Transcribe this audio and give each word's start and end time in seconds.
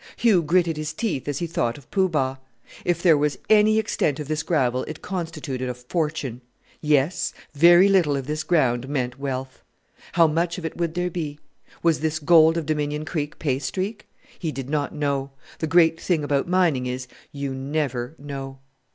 Hugh 0.15 0.41
gritted 0.41 0.77
his 0.77 0.93
teeth 0.93 1.27
as 1.27 1.37
he 1.37 1.45
thought 1.45 1.77
of 1.77 1.87
Poo 1.91 2.09
Bah. 2.09 2.37
If 2.83 3.03
there 3.03 3.15
was 3.19 3.37
any 3.51 3.77
extent 3.77 4.19
of 4.19 4.27
this 4.27 4.41
gravel 4.41 4.81
it 4.85 5.03
constituted 5.03 5.69
a 5.69 5.75
fortune 5.75 6.41
yes, 6.81 7.35
very 7.53 7.87
little 7.87 8.17
of 8.17 8.25
this 8.25 8.41
ground 8.41 8.89
meant 8.89 9.19
wealth. 9.19 9.61
How 10.13 10.25
much 10.25 10.57
of 10.57 10.65
it 10.65 10.75
would 10.75 10.95
there 10.95 11.11
be? 11.11 11.37
Was 11.83 11.99
this 11.99 12.17
gold 12.17 12.57
of 12.57 12.65
Dominion 12.65 13.05
Creek 13.05 13.37
pay 13.37 13.59
streak? 13.59 14.07
He 14.39 14.51
did 14.51 14.71
not 14.71 14.91
know: 14.95 15.29
the 15.59 15.67
great 15.67 16.01
thing 16.01 16.23
about 16.23 16.47
mining 16.47 16.87
is, 16.87 17.07
you 17.31 17.53
never 17.53 18.15
know. 18.17 18.57